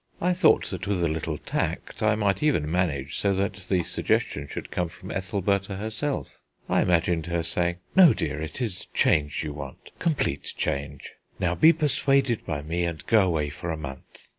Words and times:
I 0.19 0.33
thought 0.33 0.65
that 0.71 0.87
with 0.87 1.03
a 1.03 1.07
little 1.07 1.37
tact 1.37 2.01
I 2.01 2.15
might 2.15 2.41
even 2.41 2.71
manage 2.71 3.19
so 3.19 3.35
that 3.35 3.53
the 3.53 3.83
suggestion 3.83 4.47
should 4.47 4.71
come 4.71 4.87
from 4.89 5.11
Ethelbertha 5.11 5.75
herself. 5.75 6.39
I 6.67 6.81
imagined 6.81 7.27
her 7.27 7.43
saying: 7.43 7.75
"No, 7.95 8.11
dear, 8.11 8.41
it 8.41 8.63
is 8.63 8.87
change 8.95 9.43
you 9.43 9.53
want; 9.53 9.91
complete 9.99 10.55
change. 10.57 11.13
Now 11.39 11.53
be 11.53 11.71
persuaded 11.71 12.43
by 12.47 12.63
me, 12.63 12.83
and 12.83 13.05
go 13.05 13.27
away 13.27 13.51
for 13.51 13.69
a 13.69 13.77
month. 13.77 14.29